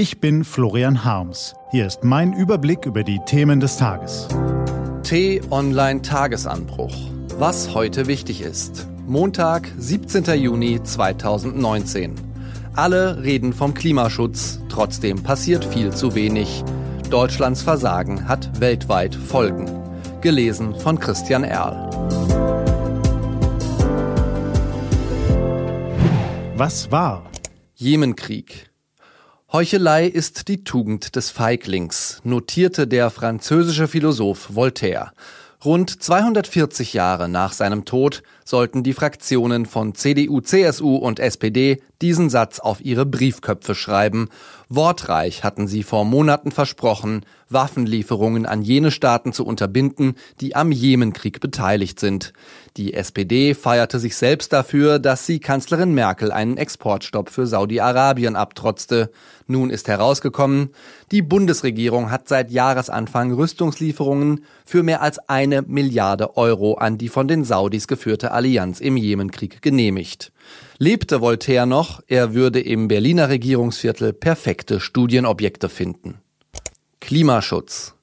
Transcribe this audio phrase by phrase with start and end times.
[0.00, 1.54] Ich bin Florian Harms.
[1.72, 4.28] Hier ist mein Überblick über die Themen des Tages.
[5.02, 6.96] T-Online Tagesanbruch.
[7.36, 8.88] Was heute wichtig ist.
[9.06, 10.24] Montag, 17.
[10.40, 12.14] Juni 2019.
[12.74, 16.64] Alle reden vom Klimaschutz, trotzdem passiert viel zu wenig.
[17.10, 19.66] Deutschlands Versagen hat weltweit Folgen.
[20.22, 21.90] Gelesen von Christian Erl.
[26.56, 27.30] Was war?
[27.74, 28.69] Jemenkrieg.
[29.52, 35.10] Heuchelei ist die Tugend des Feiglings, notierte der französische Philosoph Voltaire.
[35.64, 42.30] Rund 240 Jahre nach seinem Tod sollten die Fraktionen von CDU, CSU und SPD diesen
[42.30, 44.28] Satz auf ihre Briefköpfe schreiben.
[44.68, 51.40] Wortreich hatten sie vor Monaten versprochen, Waffenlieferungen an jene Staaten zu unterbinden, die am Jemenkrieg
[51.40, 52.32] beteiligt sind.
[52.76, 59.10] Die SPD feierte sich selbst dafür, dass sie Kanzlerin Merkel einen Exportstopp für Saudi-Arabien abtrotzte.
[59.48, 60.70] Nun ist herausgekommen,
[61.10, 67.26] die Bundesregierung hat seit Jahresanfang Rüstungslieferungen für mehr als eine Milliarde Euro an die von
[67.26, 70.30] den Saudis geführte Allianz im Jemenkrieg genehmigt.
[70.82, 76.22] Lebte Voltaire noch, er würde im Berliner Regierungsviertel perfekte Studienobjekte finden.
[77.00, 77.96] Klimaschutz.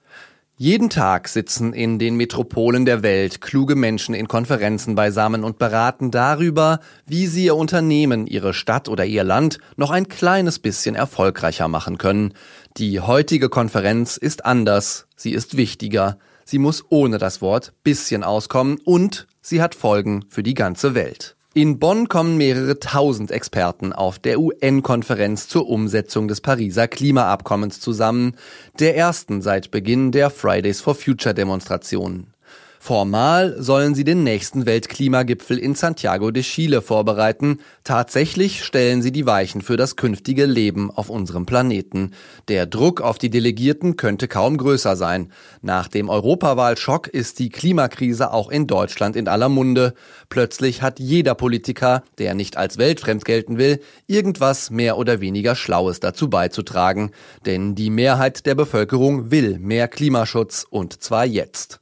[0.58, 6.12] Jeden Tag sitzen in den Metropolen der Welt kluge Menschen in Konferenzen beisammen und beraten
[6.12, 11.68] darüber, wie sie ihr Unternehmen, ihre Stadt oder ihr Land noch ein kleines bisschen erfolgreicher
[11.68, 12.36] machen können.
[12.78, 18.78] Die heutige Konferenz ist anders, sie ist wichtiger, sie muss ohne das Wort bisschen auskommen
[18.86, 21.37] und sie hat Folgen für die ganze Welt.
[21.58, 28.36] In Bonn kommen mehrere tausend Experten auf der UN-Konferenz zur Umsetzung des Pariser Klimaabkommens zusammen,
[28.78, 32.28] der ersten seit Beginn der Fridays for Future Demonstrationen.
[32.80, 37.60] Formal sollen sie den nächsten Weltklimagipfel in Santiago de Chile vorbereiten.
[37.84, 42.12] Tatsächlich stellen sie die Weichen für das künftige Leben auf unserem Planeten.
[42.48, 45.32] Der Druck auf die Delegierten könnte kaum größer sein.
[45.62, 49.94] Nach dem Europawahlschock ist die Klimakrise auch in Deutschland in aller Munde.
[50.30, 56.00] Plötzlich hat jeder Politiker, der nicht als weltfremd gelten will, irgendwas mehr oder weniger Schlaues
[56.00, 57.12] dazu beizutragen.
[57.46, 61.80] Denn die Mehrheit der Bevölkerung will mehr Klimaschutz und zwar jetzt.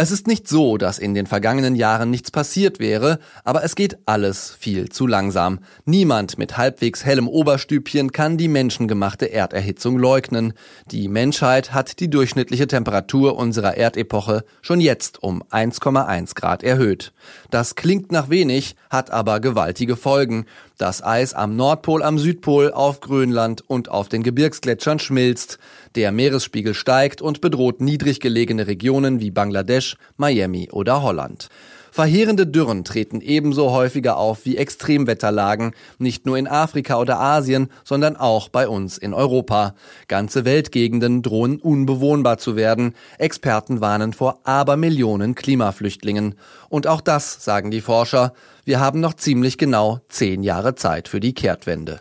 [0.00, 3.98] Es ist nicht so, dass in den vergangenen Jahren nichts passiert wäre, aber es geht
[4.06, 5.58] alles viel zu langsam.
[5.86, 10.52] Niemand mit halbwegs hellem Oberstübchen kann die menschengemachte Erderhitzung leugnen.
[10.92, 17.12] Die Menschheit hat die durchschnittliche Temperatur unserer Erdepoche schon jetzt um 1,1 Grad erhöht.
[17.50, 20.46] Das klingt nach wenig, hat aber gewaltige Folgen.
[20.78, 25.58] Das Eis am Nordpol, am Südpol, auf Grönland und auf den Gebirgsgletschern schmilzt.
[25.96, 31.48] Der Meeresspiegel steigt und bedroht niedrig gelegene Regionen wie Bangladesch, Miami oder Holland.
[31.90, 38.16] Verheerende Dürren treten ebenso häufiger auf wie Extremwetterlagen, nicht nur in Afrika oder Asien, sondern
[38.16, 39.74] auch bei uns in Europa.
[40.06, 42.94] Ganze Weltgegenden drohen unbewohnbar zu werden.
[43.18, 46.36] Experten warnen vor Abermillionen Klimaflüchtlingen.
[46.68, 48.32] Und auch das, sagen die Forscher,
[48.64, 52.00] wir haben noch ziemlich genau zehn Jahre Zeit für die Kehrtwende.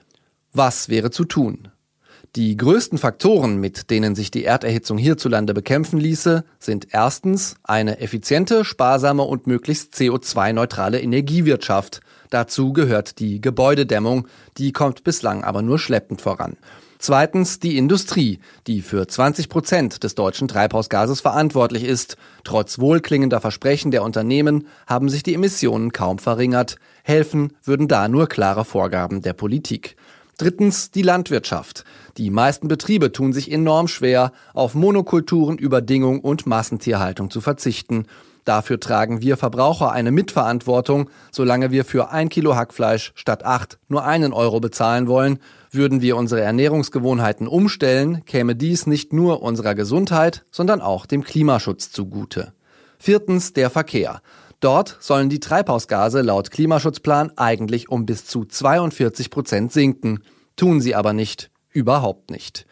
[0.53, 1.69] Was wäre zu tun?
[2.35, 8.63] Die größten Faktoren, mit denen sich die Erderhitzung hierzulande bekämpfen ließe, sind erstens eine effiziente,
[8.63, 12.01] sparsame und möglichst CO2-neutrale Energiewirtschaft.
[12.29, 14.27] Dazu gehört die Gebäudedämmung,
[14.57, 16.57] die kommt bislang aber nur schleppend voran.
[16.99, 22.17] Zweitens die Industrie, die für 20 Prozent des deutschen Treibhausgases verantwortlich ist.
[22.43, 26.77] Trotz wohlklingender Versprechen der Unternehmen haben sich die Emissionen kaum verringert.
[27.03, 29.95] Helfen würden da nur klare Vorgaben der Politik.
[30.37, 31.83] Drittens die Landwirtschaft.
[32.17, 38.05] Die meisten Betriebe tun sich enorm schwer, auf Monokulturen, Überdingung und Massentierhaltung zu verzichten.
[38.45, 41.09] Dafür tragen wir Verbraucher eine Mitverantwortung.
[41.31, 45.39] Solange wir für ein Kilo Hackfleisch statt acht nur einen Euro bezahlen wollen,
[45.71, 51.91] würden wir unsere Ernährungsgewohnheiten umstellen, käme dies nicht nur unserer Gesundheit, sondern auch dem Klimaschutz
[51.91, 52.53] zugute.
[52.99, 54.21] Viertens der Verkehr.
[54.59, 60.23] Dort sollen die Treibhausgase laut Klimaschutzplan eigentlich um bis zu 42 Prozent sinken.
[60.55, 61.51] Tun sie aber nicht.
[61.69, 62.65] Überhaupt nicht.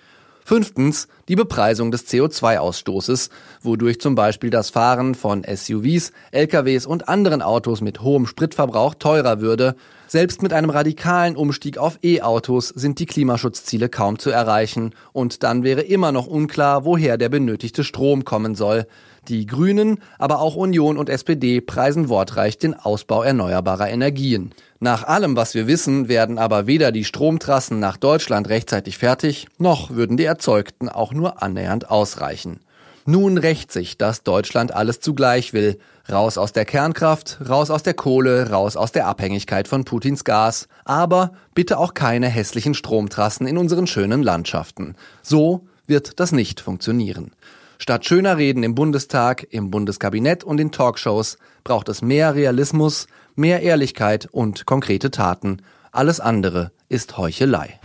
[0.47, 3.31] Fünftens die Bepreisung des CO2-Ausstoßes,
[3.63, 9.41] wodurch zum Beispiel das Fahren von SUVs, LKWs und anderen Autos mit hohem Spritverbrauch teurer
[9.41, 9.75] würde.
[10.05, 15.63] Selbst mit einem radikalen Umstieg auf E-Autos sind die Klimaschutzziele kaum zu erreichen und dann
[15.63, 18.85] wäre immer noch unklar, woher der benötigte Strom kommen soll.
[19.27, 24.51] Die Grünen, aber auch Union und SPD preisen wortreich den Ausbau erneuerbarer Energien.
[24.85, 29.89] Nach allem, was wir wissen, werden aber weder die Stromtrassen nach Deutschland rechtzeitig fertig, noch
[29.89, 32.59] würden die erzeugten auch nur annähernd ausreichen.
[33.07, 35.79] Nun rächt sich, dass Deutschland alles zugleich will.
[36.07, 40.67] Raus aus der Kernkraft, raus aus der Kohle, raus aus der Abhängigkeit von Putins Gas.
[40.83, 44.93] Aber bitte auch keine hässlichen Stromtrassen in unseren schönen Landschaften.
[45.23, 47.31] So wird das nicht funktionieren.
[47.79, 53.61] Statt schöner Reden im Bundestag, im Bundeskabinett und in Talkshows braucht es mehr Realismus, mehr
[53.61, 55.61] Ehrlichkeit und konkrete Taten.
[55.91, 57.79] Alles andere ist Heuchelei.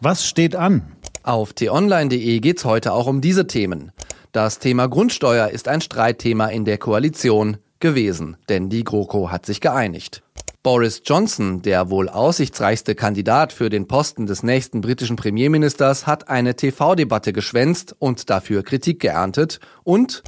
[0.00, 0.82] Was steht an?
[1.22, 3.92] Auf t-online.de geht's heute auch um diese Themen.
[4.32, 9.60] Das Thema Grundsteuer ist ein Streitthema in der Koalition gewesen, denn die GroKo hat sich
[9.60, 10.22] geeinigt.
[10.62, 16.56] Boris Johnson, der wohl aussichtsreichste Kandidat für den Posten des nächsten britischen Premierministers, hat eine
[16.56, 20.24] TV-Debatte geschwänzt und dafür Kritik geerntet und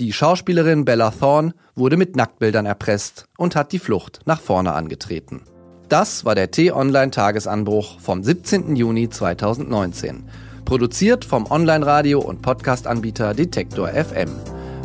[0.00, 5.42] die Schauspielerin Bella Thorne wurde mit Nacktbildern erpresst und hat die Flucht nach vorne angetreten.
[5.90, 8.76] Das war der T-Online-Tagesanbruch vom 17.
[8.76, 10.24] Juni 2019.
[10.64, 14.30] Produziert vom Online-Radio- und Podcast-Anbieter Detektor FM.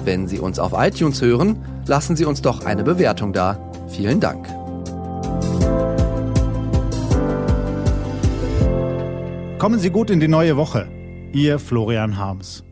[0.04, 3.72] Wenn Sie uns auf iTunes hören, lassen Sie uns doch eine Bewertung da.
[3.88, 4.48] Vielen Dank.
[9.60, 10.90] Kommen Sie gut in die neue Woche.
[11.32, 12.66] Ihr Florian Harms.